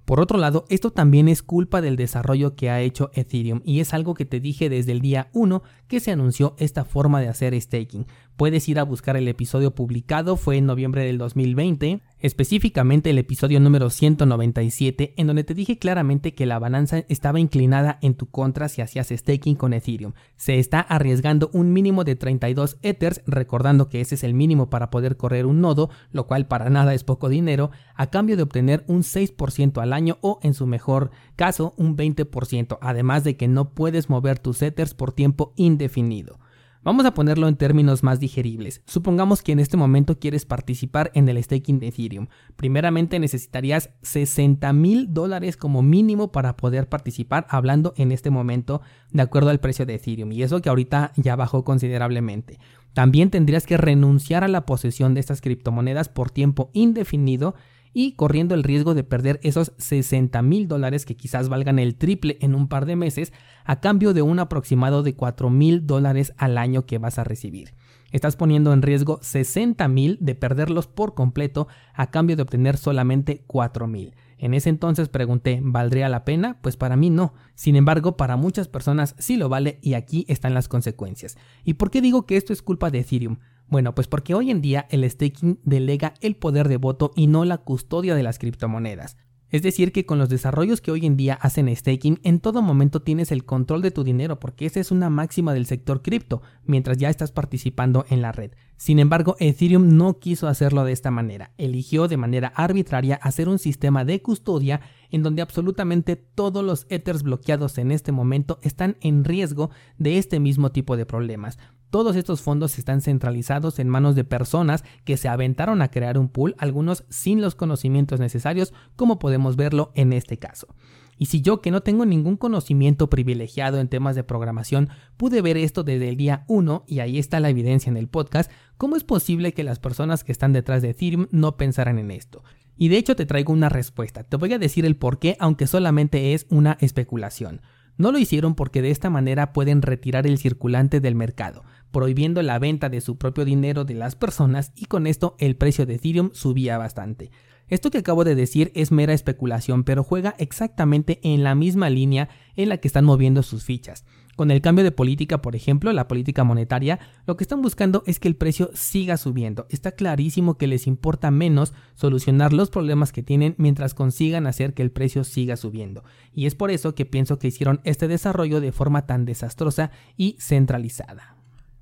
Por 0.09 0.21
otro 0.21 0.39
lado, 0.39 0.65
esto 0.71 0.91
también 0.91 1.29
es 1.29 1.43
culpa 1.43 1.83
del 1.83 1.97
desarrollo 1.97 2.57
que 2.57 2.71
ha 2.71 2.81
hecho 2.81 3.11
Ethereum 3.13 3.61
y 3.63 3.81
es 3.81 3.93
algo 3.93 4.15
que 4.15 4.25
te 4.25 4.41
dije 4.41 4.71
desde 4.71 4.93
el 4.93 5.03
día 5.03 5.29
1 5.35 5.63
que 5.87 6.01
se 6.01 6.11
anunció 6.11 6.57
esta 6.57 6.87
forma 6.87 7.21
de 7.21 7.29
hacer 7.29 7.61
staking. 7.61 8.07
Puedes 8.35 8.67
ir 8.71 8.79
a 8.79 8.85
buscar 8.85 9.19
el 9.19 9.29
episodio 9.29 9.75
publicado, 9.75 10.39
fue 10.39 10.57
en 10.57 10.65
noviembre 10.65 11.05
del 11.05 11.19
2020, 11.19 12.01
específicamente 12.21 13.11
el 13.11 13.19
episodio 13.19 13.61
número 13.61 13.91
197, 13.91 15.15
en 15.17 15.27
donde 15.27 15.45
te 15.45 15.55
dije 15.55 15.79
claramente 15.79 16.35
que 16.35 16.47
la 16.47 16.59
balanza 16.59 17.05
estaba 17.09 17.41
inclinada 17.41 17.99
en 18.03 18.15
tu 18.15 18.27
contra 18.27 18.69
si 18.69 18.83
hacías 18.83 19.09
staking 19.09 19.57
con 19.57 19.73
Ethereum. 19.73 20.13
Se 20.37 20.59
está 20.59 20.81
arriesgando 20.81 21.51
un 21.53 21.73
mínimo 21.73 22.05
de 22.05 22.17
32 22.17 22.79
Ethers, 22.83 23.23
recordando 23.27 23.89
que 23.89 24.01
ese 24.01 24.17
es 24.17 24.25
el 24.25 24.35
mínimo 24.35 24.71
para 24.71 24.91
poder 24.91 25.17
correr 25.17 25.47
un 25.47 25.61
nodo, 25.61 25.91
lo 26.11 26.27
cual 26.27 26.47
para 26.47 26.71
nada 26.71 26.95
es 26.95 27.05
poco 27.05 27.29
dinero, 27.29 27.71
a 27.95 28.09
cambio 28.09 28.37
de 28.37 28.43
obtener 28.43 28.85
un 28.87 29.03
6% 29.03 29.81
al 29.81 29.93
año 29.93 30.19
o 30.21 30.39
en 30.43 30.55
su 30.55 30.67
mejor 30.67 31.11
caso 31.37 31.75
un 31.77 31.97
20%, 31.97 32.79
además 32.81 33.25
de 33.25 33.37
que 33.37 33.49
no 33.49 33.71
puedes 33.75 34.11
mover 34.11 34.39
tus 34.39 34.63
Ethers 34.63 34.95
por 34.95 35.13
tiempo 35.13 35.53
indefinido. 35.57 36.39
Vamos 36.85 37.05
a 37.07 37.13
ponerlo 37.13 37.49
en 37.49 37.57
términos 37.57 38.03
más 38.03 38.21
digeribles. 38.21 38.83
Supongamos 38.87 39.43
que 39.43 39.53
en 39.53 39.59
este 39.59 39.77
momento 39.77 40.19
quieres 40.19 40.47
participar 40.47 41.11
en 41.15 41.29
el 41.29 41.43
staking 41.43 41.81
de 41.81 41.89
Ethereum. 41.89 42.29
Primeramente 42.57 43.19
necesitarías 43.19 43.91
60 44.03 44.73
mil 44.73 45.13
dólares 45.13 45.57
como 45.57 45.83
mínimo 45.83 46.31
para 46.31 46.57
poder 46.57 46.89
participar, 46.89 47.47
hablando 47.51 47.95
en 47.97 48.13
este 48.13 48.31
momento 48.31 48.81
de 49.11 49.23
acuerdo 49.23 49.51
al 49.51 49.61
precio 49.61 49.87
de 49.87 49.97
Ethereum. 49.97 50.31
Y 50.33 50.43
eso 50.43 50.63
que 50.63 50.69
ahorita 50.69 51.13
ya 51.17 51.35
bajó 51.35 51.65
considerablemente. 51.65 52.59
También 52.95 53.31
tendrías 53.31 53.67
que 53.67 53.77
renunciar 53.77 54.45
a 54.45 54.49
la 54.49 54.65
posesión 54.65 55.15
de 55.15 55.21
estas 55.21 55.41
criptomonedas 55.41 56.09
por 56.09 56.31
tiempo 56.31 56.71
indefinido 56.73 57.55
y 57.93 58.13
corriendo 58.13 58.55
el 58.55 58.63
riesgo 58.63 58.95
de 58.95 59.05
perder 59.05 59.41
esos 59.43 59.73
60 59.79 60.41
mil 60.43 60.69
dólares 60.69 61.05
que 61.05 61.17
quizás 61.17 61.49
valgan 61.49 61.79
el 61.79 61.97
triple 61.97 62.39
en 62.41 62.55
un 62.55 62.69
par 62.69 62.87
de 62.87 62.97
meses 62.97 63.33
a 63.65 63.81
cambio 63.81 64.15
de 64.15 64.23
un 64.23 64.39
aproximado 64.39 65.03
de 65.03 65.15
4 65.15 65.51
mil 65.51 65.87
dólares 65.87 66.33
al 66.37 66.59
año 66.59 66.87
que 66.87 66.99
vas 66.99 67.19
a 67.19 67.25
recibir. 67.25 67.75
Estás 68.11 68.37
poniendo 68.37 68.73
en 68.73 68.81
riesgo 68.81 69.19
60 69.21 69.87
mil 69.89 70.17
de 70.21 70.35
perderlos 70.35 70.87
por 70.87 71.15
completo 71.15 71.69
a 71.93 72.11
cambio 72.11 72.37
de 72.37 72.43
obtener 72.43 72.79
solamente 72.79 73.45
4 73.47 73.87
mil. 73.87 74.15
En 74.39 74.55
ese 74.55 74.71
entonces 74.71 75.09
pregunté, 75.09 75.61
¿valdría 75.63 76.09
la 76.09 76.25
pena? 76.25 76.59
Pues 76.63 76.77
para 76.77 76.97
mí 76.97 77.11
no. 77.11 77.35
Sin 77.55 77.77
embargo, 77.77 78.17
para 78.17 78.37
muchas 78.37 78.69
personas 78.69 79.15
sí 79.19 79.37
lo 79.37 79.49
vale 79.49 79.79
y 79.83 79.95
aquí 79.95 80.25
están 80.29 80.55
las 80.55 80.69
consecuencias. 80.69 81.37
¿Y 81.65 81.75
por 81.75 81.91
qué 81.91 82.01
digo 82.01 82.25
que 82.25 82.37
esto 82.37 82.53
es 82.53 82.63
culpa 82.63 82.91
de 82.91 83.01
Ethereum? 83.01 83.39
Bueno, 83.69 83.95
pues 83.95 84.09
porque 84.09 84.35
hoy 84.35 84.51
en 84.51 84.63
día 84.63 84.87
el 84.91 85.09
staking 85.09 85.61
delega 85.63 86.15
el 86.21 86.37
poder 86.37 86.69
de 86.69 86.79
voto 86.79 87.13
y 87.15 87.27
no 87.27 87.45
la 87.45 87.59
custodia 87.59 88.15
de 88.15 88.23
las 88.23 88.39
criptomonedas. 88.39 89.17
Es 89.51 89.63
decir, 89.63 89.93
que 89.93 90.05
con 90.05 90.19
los 90.19 90.29
desarrollos 90.29 90.83
que 90.83 90.91
hoy 90.91 91.07
en 91.07 91.17
día 91.17 91.35
hacen 91.35 91.75
staking, 91.75 92.21
en 92.23 92.39
todo 92.39 92.61
momento 92.61 93.01
tienes 93.01 93.33
el 93.33 93.47
control 93.47 93.81
de 93.81 93.91
tu 93.91 94.05
dinero, 94.05 94.39
porque 94.39 94.67
esa 94.67 94.79
es 94.79 94.91
una 94.91 95.09
máxima 95.09 95.55
del 95.55 95.65
sector 95.65 96.03
cripto, 96.03 96.43
mientras 96.65 96.99
ya 96.99 97.09
estás 97.09 97.33
participando 97.33 98.05
en 98.11 98.21
la 98.21 98.31
red. 98.31 98.53
Sin 98.77 98.99
embargo, 98.99 99.37
Ethereum 99.39 99.97
no 99.97 100.19
quiso 100.19 100.49
hacerlo 100.49 100.85
de 100.85 100.93
esta 100.93 101.11
manera, 101.11 101.53
eligió 101.57 102.09
de 102.09 102.19
manera 102.19 102.49
arbitraria 102.49 103.17
hacer 103.17 103.49
un 103.49 103.59
sistema 103.59 104.05
de 104.05 104.21
custodia 104.21 104.83
en 105.11 105.23
donde 105.23 105.41
absolutamente 105.41 106.17
todos 106.17 106.63
los 106.63 106.87
Ethers 106.91 107.23
bloqueados 107.23 107.79
en 107.79 107.91
este 107.91 108.13
momento 108.13 108.59
están 108.63 108.99
en 109.01 109.25
riesgo 109.25 109.71
de 109.97 110.19
este 110.19 110.41
mismo 110.41 110.73
tipo 110.73 110.97
de 110.99 111.07
problemas. 111.07 111.59
Todos 111.91 112.17
estos 112.17 112.43
fondos 112.43 112.79
están 112.79 113.01
centralizados 113.01 113.79
en 113.79 113.89
manos 113.89 114.15
de 114.15 114.25
personas 114.25 114.85
que 115.05 115.17
se 115.17 115.29
aventaron 115.29 115.81
a 115.81 115.89
crear 115.89 116.19
un 116.19 116.29
pool, 116.29 116.55
algunos 116.59 117.05
sin 117.09 117.41
los 117.41 117.55
conocimientos 117.55 118.21
necesarios, 118.21 118.75
como 118.95 119.19
podemos 119.19 119.57
verlo 119.57 119.91
en 119.95 120.13
este 120.13 120.37
caso. 120.37 120.69
Y 121.17 121.27
si 121.27 121.41
yo, 121.41 121.63
que 121.63 121.71
no 121.71 121.81
tengo 121.81 122.05
ningún 122.05 122.37
conocimiento 122.37 123.09
privilegiado 123.09 123.81
en 123.81 123.89
temas 123.89 124.17
de 124.17 124.23
programación, 124.23 124.91
pude 125.17 125.41
ver 125.41 125.57
esto 125.57 125.83
desde 125.83 126.11
el 126.11 126.17
día 126.17 126.45
1, 126.47 126.85
y 126.87 127.01
ahí 127.01 127.19
está 127.19 127.41
la 127.41 127.49
evidencia 127.49 127.89
en 127.89 127.97
el 127.97 128.07
podcast, 128.07 128.51
¿cómo 128.77 128.95
es 128.95 129.03
posible 129.03 129.55
que 129.55 129.65
las 129.65 129.79
personas 129.79 130.25
que 130.25 130.33
están 130.33 130.53
detrás 130.53 130.83
de 130.83 130.91
Ethereum 130.91 131.27
no 131.31 131.57
pensaran 131.57 131.99
en 131.99 132.11
esto? 132.11 132.45
Y 132.77 132.89
de 132.89 132.99
hecho 132.99 133.17
te 133.17 133.27
traigo 133.27 133.53
una 133.53 133.71
respuesta. 133.71 134.25
Te 134.25 134.37
voy 134.37 134.53
a 134.53 134.59
decir 134.59 134.85
el 134.85 134.97
por 134.97 135.19
qué, 135.19 135.37
aunque 135.41 135.67
solamente 135.67 136.35
es 136.35 136.47
una 136.51 136.77
especulación. 136.81 137.63
No 137.97 138.13
lo 138.13 138.19
hicieron 138.19 138.55
porque 138.55 138.81
de 138.81 138.93
esta 138.93 139.11
manera 139.11 139.53
pueden 139.53 139.83
retirar 139.83 140.25
el 140.29 140.39
circulante 140.39 141.01
del 141.01 141.17
mercado 141.17 141.65
prohibiendo 141.91 142.43
la 142.43 142.59
venta 142.59 142.89
de 142.89 143.01
su 143.01 143.17
propio 143.17 143.45
dinero 143.45 143.85
de 143.85 143.95
las 143.95 144.17
personas 144.17 144.73
y 144.75 144.87
con 144.87 145.07
esto 145.07 145.37
el 145.39 145.57
precio 145.57 145.87
de 145.87 145.95
Ethereum 145.95 146.31
subía 146.33 146.79
bastante. 146.79 147.31
Esto 147.69 147.91
que 147.91 147.99
acabo 147.99 148.25
de 148.25 148.35
decir 148.35 148.73
es 148.75 148.93
mera 148.93 149.13
especulación, 149.13 149.85
pero 149.85 150.03
juega 150.03 150.35
exactamente 150.39 151.21
en 151.23 151.45
la 151.45 151.55
misma 151.55 151.91
línea 151.91 152.31
en 152.57 152.71
la 152.71 152.79
que 152.79 152.89
están 152.89 153.05
moviendo 153.05 153.43
sus 153.43 153.63
fichas. 153.63 154.07
Con 154.37 154.51
el 154.51 154.63
cambio 154.63 154.85
de 154.85 154.93
política, 154.93 155.43
por 155.43 155.57
ejemplo, 155.57 155.93
la 155.93 156.07
política 156.07 156.45
monetaria, 156.45 157.01
lo 157.27 157.37
que 157.37 157.43
están 157.43 157.61
buscando 157.61 158.05
es 158.07 158.21
que 158.21 158.29
el 158.29 158.37
precio 158.37 158.71
siga 158.73 159.17
subiendo. 159.17 159.67
Está 159.69 159.93
clarísimo 159.93 160.57
que 160.57 160.69
les 160.69 160.87
importa 160.87 161.31
menos 161.31 161.75
solucionar 161.95 162.53
los 162.53 162.71
problemas 162.71 163.11
que 163.13 163.25
tienen 163.25 163.57
mientras 163.59 163.95
consigan 163.95 164.47
hacer 164.47 164.75
que 164.75 164.83
el 164.83 164.93
precio 164.93 165.25
siga 165.25 165.57
subiendo. 165.57 166.05
Y 166.33 166.47
es 166.47 166.55
por 166.55 166.71
eso 166.71 166.95
que 166.95 167.05
pienso 167.05 167.39
que 167.39 167.49
hicieron 167.49 167.81
este 167.83 168.07
desarrollo 168.07 168.61
de 168.61 168.73
forma 168.73 169.07
tan 169.07 169.25
desastrosa 169.25 169.91
y 170.17 170.37
centralizada. 170.39 171.38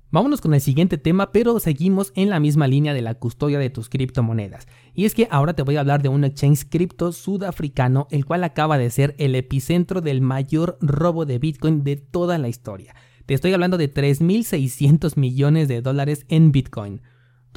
Vámonos 0.09 0.39
con 0.39 0.53
el 0.53 0.61
siguiente 0.61 0.97
tema, 0.97 1.33
pero 1.33 1.59
seguimos 1.59 2.13
en 2.15 2.29
la 2.29 2.39
misma 2.39 2.67
línea 2.67 2.93
de 2.93 3.01
la 3.01 3.15
custodia 3.15 3.59
de 3.59 3.69
tus 3.69 3.89
criptomonedas. 3.89 4.65
Y 4.93 5.03
es 5.03 5.13
que 5.13 5.27
ahora 5.31 5.53
te 5.53 5.63
voy 5.63 5.75
a 5.75 5.81
hablar 5.81 6.01
de 6.01 6.07
un 6.07 6.23
exchange 6.23 6.69
cripto 6.69 7.11
sudafricano, 7.11 8.07
el 8.09 8.25
cual 8.25 8.45
acaba 8.45 8.77
de 8.77 8.89
ser 8.89 9.15
el 9.17 9.35
epicentro 9.35 9.99
del 9.99 10.21
mayor 10.21 10.77
robo 10.79 11.25
de 11.25 11.39
Bitcoin 11.39 11.83
de 11.83 11.97
toda 11.97 12.37
la 12.37 12.47
historia. 12.47 12.95
Te 13.25 13.33
estoy 13.33 13.51
hablando 13.51 13.77
de 13.77 13.93
3.600 13.93 15.17
millones 15.17 15.67
de 15.67 15.81
dólares 15.81 16.25
en 16.29 16.53
Bitcoin. 16.53 17.01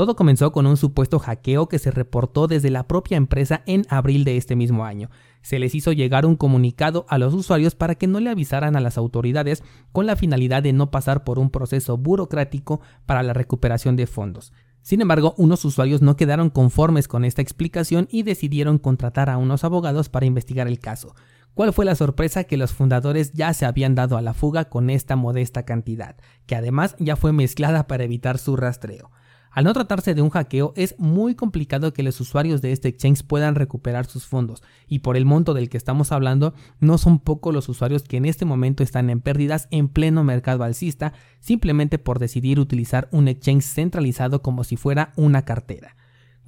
Todo 0.00 0.16
comenzó 0.16 0.50
con 0.50 0.66
un 0.66 0.78
supuesto 0.78 1.18
hackeo 1.18 1.68
que 1.68 1.78
se 1.78 1.90
reportó 1.90 2.46
desde 2.46 2.70
la 2.70 2.88
propia 2.88 3.18
empresa 3.18 3.62
en 3.66 3.84
abril 3.90 4.24
de 4.24 4.38
este 4.38 4.56
mismo 4.56 4.86
año. 4.86 5.10
Se 5.42 5.58
les 5.58 5.74
hizo 5.74 5.92
llegar 5.92 6.24
un 6.24 6.36
comunicado 6.36 7.04
a 7.10 7.18
los 7.18 7.34
usuarios 7.34 7.74
para 7.74 7.96
que 7.96 8.06
no 8.06 8.18
le 8.18 8.30
avisaran 8.30 8.76
a 8.76 8.80
las 8.80 8.96
autoridades 8.96 9.62
con 9.92 10.06
la 10.06 10.16
finalidad 10.16 10.62
de 10.62 10.72
no 10.72 10.90
pasar 10.90 11.22
por 11.22 11.38
un 11.38 11.50
proceso 11.50 11.98
burocrático 11.98 12.80
para 13.04 13.22
la 13.22 13.34
recuperación 13.34 13.94
de 13.96 14.06
fondos. 14.06 14.54
Sin 14.80 15.02
embargo, 15.02 15.34
unos 15.36 15.66
usuarios 15.66 16.00
no 16.00 16.16
quedaron 16.16 16.48
conformes 16.48 17.06
con 17.06 17.26
esta 17.26 17.42
explicación 17.42 18.08
y 18.10 18.22
decidieron 18.22 18.78
contratar 18.78 19.28
a 19.28 19.36
unos 19.36 19.64
abogados 19.64 20.08
para 20.08 20.24
investigar 20.24 20.66
el 20.66 20.78
caso. 20.78 21.14
¿Cuál 21.52 21.74
fue 21.74 21.84
la 21.84 21.94
sorpresa 21.94 22.44
que 22.44 22.56
los 22.56 22.72
fundadores 22.72 23.34
ya 23.34 23.52
se 23.52 23.66
habían 23.66 23.94
dado 23.94 24.16
a 24.16 24.22
la 24.22 24.32
fuga 24.32 24.70
con 24.70 24.88
esta 24.88 25.14
modesta 25.16 25.66
cantidad, 25.66 26.16
que 26.46 26.56
además 26.56 26.96
ya 26.98 27.16
fue 27.16 27.34
mezclada 27.34 27.86
para 27.86 28.04
evitar 28.04 28.38
su 28.38 28.56
rastreo? 28.56 29.10
Al 29.50 29.64
no 29.64 29.72
tratarse 29.72 30.14
de 30.14 30.22
un 30.22 30.30
hackeo, 30.30 30.72
es 30.76 30.94
muy 30.98 31.34
complicado 31.34 31.92
que 31.92 32.04
los 32.04 32.20
usuarios 32.20 32.62
de 32.62 32.70
este 32.70 32.88
exchange 32.88 33.24
puedan 33.24 33.56
recuperar 33.56 34.06
sus 34.06 34.24
fondos, 34.24 34.62
y 34.86 35.00
por 35.00 35.16
el 35.16 35.24
monto 35.24 35.54
del 35.54 35.68
que 35.68 35.76
estamos 35.76 36.12
hablando, 36.12 36.54
no 36.78 36.98
son 36.98 37.18
pocos 37.18 37.52
los 37.52 37.68
usuarios 37.68 38.04
que 38.04 38.16
en 38.16 38.26
este 38.26 38.44
momento 38.44 38.84
están 38.84 39.10
en 39.10 39.20
pérdidas 39.20 39.66
en 39.72 39.88
pleno 39.88 40.22
mercado 40.22 40.62
alcista, 40.62 41.14
simplemente 41.40 41.98
por 41.98 42.20
decidir 42.20 42.60
utilizar 42.60 43.08
un 43.10 43.26
exchange 43.26 43.64
centralizado 43.64 44.40
como 44.40 44.62
si 44.62 44.76
fuera 44.76 45.12
una 45.16 45.42
cartera. 45.44 45.96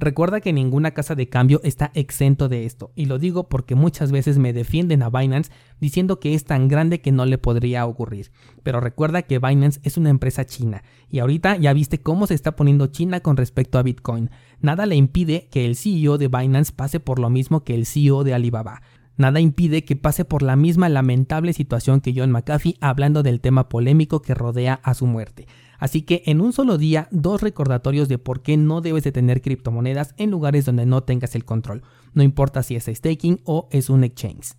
Recuerda 0.03 0.41
que 0.41 0.53
ninguna 0.53 0.91
casa 0.91 1.15
de 1.15 1.29
cambio 1.29 1.61
está 1.63 1.93
exento 1.95 2.49
de 2.49 2.65
esto, 2.65 2.91
y 2.97 3.05
lo 3.05 3.21
digo 3.21 3.49
porque 3.49 3.77
muchas 3.77 4.11
veces 4.11 4.37
me 4.37 4.53
defienden 4.53 5.01
a 5.01 5.11
Binance 5.11 5.53
diciendo 5.81 6.19
que 6.19 6.35
es 6.35 6.45
tan 6.45 6.67
grande 6.67 7.01
que 7.01 7.13
no 7.13 7.25
le 7.25 7.39
podría 7.39 7.87
ocurrir. 7.87 8.33
Pero 8.65 8.81
recuerda 8.81 9.23
que 9.23 9.39
Binance 9.39 9.79
es 9.85 9.97
una 9.97 10.11
empresa 10.11 10.45
china, 10.45 10.83
y 11.09 11.21
ahorita 11.21 11.57
ya 11.57 11.73
viste 11.73 12.01
cómo 12.01 12.27
se 12.27 12.35
está 12.35 12.57
poniendo 12.57 12.89
China 12.89 13.21
con 13.21 13.37
respecto 13.37 13.79
a 13.79 13.85
Bitcoin. 13.85 14.31
Nada 14.59 14.87
le 14.87 14.97
impide 14.97 15.47
que 15.53 15.67
el 15.67 15.77
CEO 15.77 16.19
de 16.19 16.27
Binance 16.27 16.73
pase 16.73 16.99
por 16.99 17.21
lo 17.21 17.31
mismo 17.31 17.63
que 17.63 17.77
el 17.77 17.87
CEO 17.87 18.25
de 18.25 18.35
Alibaba. 18.35 18.83
Nada 19.17 19.39
impide 19.39 19.85
que 19.85 19.95
pase 19.95 20.25
por 20.25 20.43
la 20.43 20.57
misma 20.57 20.89
lamentable 20.89 21.53
situación 21.53 22.01
que 22.01 22.13
John 22.17 22.33
McAfee 22.33 22.77
hablando 22.81 23.23
del 23.23 23.41
tema 23.41 23.69
polémico 23.69 24.21
que 24.21 24.35
rodea 24.35 24.81
a 24.83 24.95
su 24.95 25.07
muerte. 25.07 25.47
Así 25.83 26.03
que 26.03 26.23
en 26.27 26.41
un 26.41 26.53
solo 26.53 26.79
día, 26.79 27.09
dos 27.11 27.41
recordatorios 27.43 28.09
de 28.09 28.17
por 28.17 28.41
qué 28.41 28.57
no 28.57 28.83
debes 28.83 29.03
de 29.03 29.11
tener 29.11 29.43
criptomonedas 29.43 30.15
en 30.17 30.31
lugares 30.31 30.65
donde 30.65 30.87
no 30.87 31.03
tengas 31.03 31.35
el 31.35 31.45
control, 31.45 31.83
no 32.15 32.23
importa 32.23 32.63
si 32.63 32.77
es 32.77 32.85
staking 32.85 33.41
o 33.43 33.67
es 33.73 33.91
un 33.91 34.05
exchange. 34.05 34.55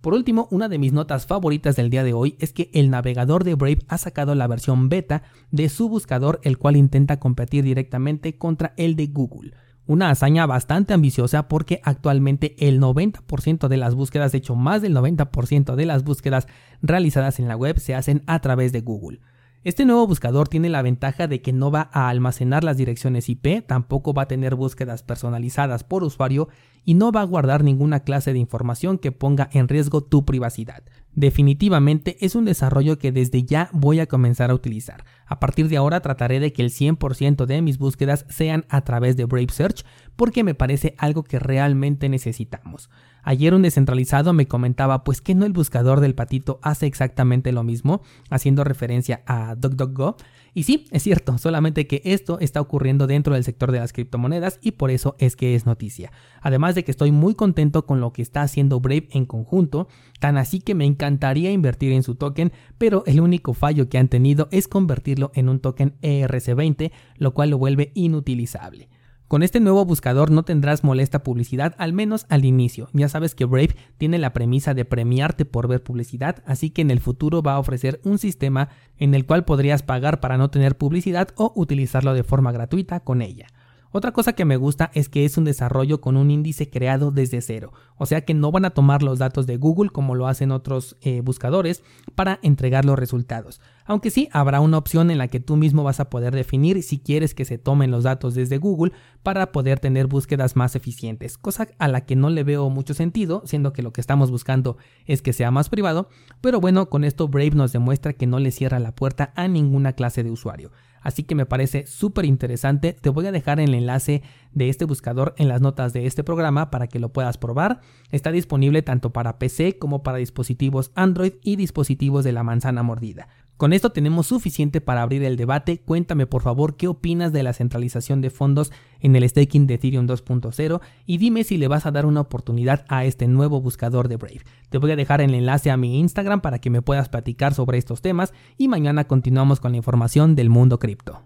Por 0.00 0.12
último, 0.12 0.48
una 0.50 0.68
de 0.68 0.78
mis 0.78 0.92
notas 0.92 1.24
favoritas 1.24 1.76
del 1.76 1.88
día 1.88 2.02
de 2.02 2.14
hoy 2.14 2.34
es 2.40 2.52
que 2.52 2.68
el 2.74 2.90
navegador 2.90 3.44
de 3.44 3.54
Brave 3.54 3.84
ha 3.86 3.96
sacado 3.96 4.34
la 4.34 4.48
versión 4.48 4.88
beta 4.88 5.22
de 5.52 5.68
su 5.68 5.88
buscador, 5.88 6.40
el 6.42 6.58
cual 6.58 6.74
intenta 6.74 7.20
competir 7.20 7.62
directamente 7.62 8.36
contra 8.36 8.74
el 8.76 8.96
de 8.96 9.06
Google. 9.06 9.52
Una 9.86 10.10
hazaña 10.10 10.46
bastante 10.46 10.94
ambiciosa 10.94 11.46
porque 11.46 11.80
actualmente 11.84 12.56
el 12.58 12.80
90% 12.80 13.68
de 13.68 13.76
las 13.76 13.94
búsquedas, 13.94 14.32
de 14.32 14.38
hecho 14.38 14.56
más 14.56 14.82
del 14.82 14.96
90% 14.96 15.76
de 15.76 15.86
las 15.86 16.02
búsquedas 16.02 16.48
realizadas 16.82 17.38
en 17.38 17.46
la 17.46 17.56
web 17.56 17.78
se 17.78 17.94
hacen 17.94 18.24
a 18.26 18.40
través 18.40 18.72
de 18.72 18.80
Google. 18.80 19.20
Este 19.66 19.84
nuevo 19.84 20.06
buscador 20.06 20.46
tiene 20.46 20.68
la 20.68 20.80
ventaja 20.80 21.26
de 21.26 21.42
que 21.42 21.52
no 21.52 21.72
va 21.72 21.90
a 21.92 22.08
almacenar 22.08 22.62
las 22.62 22.76
direcciones 22.76 23.28
IP, 23.28 23.66
tampoco 23.66 24.14
va 24.14 24.22
a 24.22 24.28
tener 24.28 24.54
búsquedas 24.54 25.02
personalizadas 25.02 25.82
por 25.82 26.04
usuario 26.04 26.48
y 26.84 26.94
no 26.94 27.10
va 27.10 27.22
a 27.22 27.24
guardar 27.24 27.64
ninguna 27.64 28.04
clase 28.04 28.32
de 28.32 28.38
información 28.38 28.96
que 28.96 29.10
ponga 29.10 29.50
en 29.52 29.66
riesgo 29.66 30.04
tu 30.04 30.24
privacidad. 30.24 30.84
Definitivamente 31.14 32.16
es 32.20 32.36
un 32.36 32.44
desarrollo 32.44 32.96
que 33.00 33.10
desde 33.10 33.42
ya 33.42 33.68
voy 33.72 33.98
a 33.98 34.06
comenzar 34.06 34.52
a 34.52 34.54
utilizar. 34.54 35.04
A 35.26 35.40
partir 35.40 35.68
de 35.68 35.78
ahora 35.78 35.98
trataré 35.98 36.38
de 36.38 36.52
que 36.52 36.62
el 36.62 36.70
100% 36.70 37.44
de 37.44 37.60
mis 37.60 37.78
búsquedas 37.78 38.24
sean 38.28 38.66
a 38.68 38.82
través 38.82 39.16
de 39.16 39.24
Brave 39.24 39.48
Search 39.50 39.84
porque 40.14 40.44
me 40.44 40.54
parece 40.54 40.94
algo 40.96 41.24
que 41.24 41.40
realmente 41.40 42.08
necesitamos. 42.08 42.88
Ayer 43.28 43.54
un 43.54 43.62
descentralizado 43.62 44.32
me 44.32 44.46
comentaba 44.46 45.02
pues 45.02 45.20
que 45.20 45.34
no 45.34 45.46
el 45.46 45.52
buscador 45.52 45.98
del 45.98 46.14
patito 46.14 46.60
hace 46.62 46.86
exactamente 46.86 47.50
lo 47.50 47.64
mismo, 47.64 48.02
haciendo 48.30 48.62
referencia 48.62 49.24
a 49.26 49.56
DuckDuckGo. 49.56 50.16
Y 50.54 50.62
sí, 50.62 50.86
es 50.92 51.02
cierto, 51.02 51.36
solamente 51.36 51.88
que 51.88 52.02
esto 52.04 52.38
está 52.38 52.60
ocurriendo 52.60 53.08
dentro 53.08 53.34
del 53.34 53.42
sector 53.42 53.72
de 53.72 53.80
las 53.80 53.92
criptomonedas 53.92 54.60
y 54.62 54.70
por 54.70 54.92
eso 54.92 55.16
es 55.18 55.34
que 55.34 55.56
es 55.56 55.66
noticia. 55.66 56.12
Además 56.40 56.76
de 56.76 56.84
que 56.84 56.92
estoy 56.92 57.10
muy 57.10 57.34
contento 57.34 57.84
con 57.84 58.00
lo 58.00 58.12
que 58.12 58.22
está 58.22 58.42
haciendo 58.42 58.78
Brave 58.78 59.08
en 59.10 59.26
conjunto, 59.26 59.88
tan 60.20 60.38
así 60.38 60.60
que 60.60 60.76
me 60.76 60.84
encantaría 60.84 61.50
invertir 61.50 61.90
en 61.90 62.04
su 62.04 62.14
token, 62.14 62.52
pero 62.78 63.02
el 63.06 63.20
único 63.20 63.54
fallo 63.54 63.88
que 63.88 63.98
han 63.98 64.06
tenido 64.06 64.46
es 64.52 64.68
convertirlo 64.68 65.32
en 65.34 65.48
un 65.48 65.58
token 65.58 65.96
ERC20, 66.00 66.92
lo 67.16 67.34
cual 67.34 67.50
lo 67.50 67.58
vuelve 67.58 67.90
inutilizable. 67.94 68.88
Con 69.28 69.42
este 69.42 69.58
nuevo 69.58 69.84
buscador 69.84 70.30
no 70.30 70.44
tendrás 70.44 70.84
molesta 70.84 71.24
publicidad, 71.24 71.74
al 71.78 71.92
menos 71.92 72.26
al 72.28 72.44
inicio. 72.44 72.88
Ya 72.92 73.08
sabes 73.08 73.34
que 73.34 73.44
Brave 73.44 73.74
tiene 73.98 74.18
la 74.18 74.32
premisa 74.32 74.72
de 74.72 74.84
premiarte 74.84 75.44
por 75.44 75.66
ver 75.66 75.82
publicidad, 75.82 76.44
así 76.46 76.70
que 76.70 76.82
en 76.82 76.92
el 76.92 77.00
futuro 77.00 77.42
va 77.42 77.54
a 77.54 77.58
ofrecer 77.58 78.00
un 78.04 78.18
sistema 78.18 78.68
en 78.98 79.14
el 79.14 79.26
cual 79.26 79.44
podrías 79.44 79.82
pagar 79.82 80.20
para 80.20 80.36
no 80.36 80.50
tener 80.50 80.76
publicidad 80.76 81.30
o 81.34 81.52
utilizarlo 81.56 82.14
de 82.14 82.22
forma 82.22 82.52
gratuita 82.52 83.00
con 83.00 83.20
ella. 83.20 83.48
Otra 83.96 84.12
cosa 84.12 84.34
que 84.34 84.44
me 84.44 84.58
gusta 84.58 84.90
es 84.92 85.08
que 85.08 85.24
es 85.24 85.38
un 85.38 85.44
desarrollo 85.44 86.02
con 86.02 86.18
un 86.18 86.30
índice 86.30 86.68
creado 86.68 87.12
desde 87.12 87.40
cero, 87.40 87.72
o 87.96 88.04
sea 88.04 88.26
que 88.26 88.34
no 88.34 88.52
van 88.52 88.66
a 88.66 88.74
tomar 88.74 89.02
los 89.02 89.18
datos 89.18 89.46
de 89.46 89.56
Google 89.56 89.88
como 89.88 90.14
lo 90.14 90.26
hacen 90.26 90.52
otros 90.52 90.98
eh, 91.00 91.22
buscadores 91.22 91.82
para 92.14 92.38
entregar 92.42 92.84
los 92.84 92.98
resultados. 92.98 93.58
Aunque 93.86 94.10
sí 94.10 94.28
habrá 94.32 94.60
una 94.60 94.76
opción 94.76 95.10
en 95.10 95.16
la 95.16 95.28
que 95.28 95.40
tú 95.40 95.56
mismo 95.56 95.82
vas 95.82 95.98
a 95.98 96.10
poder 96.10 96.34
definir 96.34 96.82
si 96.82 96.98
quieres 96.98 97.32
que 97.32 97.46
se 97.46 97.56
tomen 97.56 97.90
los 97.90 98.04
datos 98.04 98.34
desde 98.34 98.58
Google 98.58 98.92
para 99.22 99.50
poder 99.50 99.80
tener 99.80 100.08
búsquedas 100.08 100.56
más 100.56 100.76
eficientes, 100.76 101.38
cosa 101.38 101.66
a 101.78 101.88
la 101.88 102.02
que 102.02 102.16
no 102.16 102.28
le 102.28 102.44
veo 102.44 102.68
mucho 102.68 102.92
sentido, 102.92 103.44
siendo 103.46 103.72
que 103.72 103.80
lo 103.80 103.94
que 103.94 104.02
estamos 104.02 104.30
buscando 104.30 104.76
es 105.06 105.22
que 105.22 105.32
sea 105.32 105.50
más 105.50 105.70
privado, 105.70 106.10
pero 106.42 106.60
bueno, 106.60 106.90
con 106.90 107.02
esto 107.02 107.28
Brave 107.28 107.52
nos 107.52 107.72
demuestra 107.72 108.12
que 108.12 108.26
no 108.26 108.40
le 108.40 108.50
cierra 108.50 108.78
la 108.78 108.94
puerta 108.94 109.32
a 109.36 109.48
ninguna 109.48 109.94
clase 109.94 110.22
de 110.22 110.30
usuario. 110.30 110.70
Así 111.06 111.22
que 111.22 111.36
me 111.36 111.46
parece 111.46 111.86
súper 111.86 112.24
interesante. 112.24 112.92
Te 112.92 113.10
voy 113.10 113.26
a 113.26 113.30
dejar 113.30 113.60
el 113.60 113.74
enlace 113.74 114.24
de 114.50 114.68
este 114.68 114.84
buscador 114.84 115.36
en 115.38 115.46
las 115.46 115.60
notas 115.60 115.92
de 115.92 116.04
este 116.04 116.24
programa 116.24 116.68
para 116.68 116.88
que 116.88 116.98
lo 116.98 117.12
puedas 117.12 117.38
probar. 117.38 117.80
Está 118.10 118.32
disponible 118.32 118.82
tanto 118.82 119.12
para 119.12 119.38
PC 119.38 119.78
como 119.78 120.02
para 120.02 120.18
dispositivos 120.18 120.90
Android 120.96 121.34
y 121.44 121.54
dispositivos 121.54 122.24
de 122.24 122.32
la 122.32 122.42
manzana 122.42 122.82
mordida. 122.82 123.28
Con 123.56 123.72
esto 123.72 123.90
tenemos 123.90 124.26
suficiente 124.26 124.82
para 124.82 125.00
abrir 125.00 125.24
el 125.24 125.36
debate. 125.36 125.80
Cuéntame 125.80 126.26
por 126.26 126.42
favor 126.42 126.76
qué 126.76 126.88
opinas 126.88 127.32
de 127.32 127.42
la 127.42 127.54
centralización 127.54 128.20
de 128.20 128.28
fondos 128.28 128.70
en 129.00 129.16
el 129.16 129.26
staking 129.26 129.66
de 129.66 129.74
Ethereum 129.74 130.06
2.0 130.06 130.80
y 131.06 131.16
dime 131.16 131.42
si 131.42 131.56
le 131.56 131.68
vas 131.68 131.86
a 131.86 131.90
dar 131.90 132.04
una 132.04 132.20
oportunidad 132.20 132.84
a 132.88 133.06
este 133.06 133.26
nuevo 133.28 133.62
buscador 133.62 134.08
de 134.08 134.16
Brave. 134.16 134.42
Te 134.68 134.76
voy 134.76 134.90
a 134.90 134.96
dejar 134.96 135.22
el 135.22 135.34
enlace 135.34 135.70
a 135.70 135.78
mi 135.78 135.98
Instagram 136.00 136.42
para 136.42 136.58
que 136.58 136.68
me 136.68 136.82
puedas 136.82 137.08
platicar 137.08 137.54
sobre 137.54 137.78
estos 137.78 138.02
temas 138.02 138.34
y 138.58 138.68
mañana 138.68 139.04
continuamos 139.04 139.58
con 139.58 139.72
la 139.72 139.78
información 139.78 140.34
del 140.34 140.50
mundo 140.50 140.78
cripto. 140.78 141.14